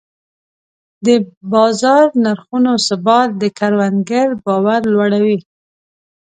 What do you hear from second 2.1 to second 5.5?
نرخونو ثبات د کروندګر باور لوړوي.